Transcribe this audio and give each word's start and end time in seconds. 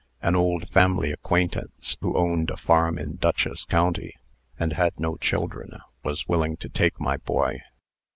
An 0.19 0.35
old 0.35 0.67
family 0.69 1.11
acquaintance 1.11 1.95
who 2.01 2.17
owned 2.17 2.49
a 2.49 2.57
farm 2.57 2.97
in 2.97 3.17
Dutchess 3.17 3.65
County, 3.65 4.15
and 4.57 4.73
had 4.73 4.99
no 4.99 5.15
children, 5.17 5.79
was 6.03 6.27
willing 6.27 6.57
to 6.57 6.69
take 6.69 6.99
my 6.99 7.17
boy. 7.17 7.61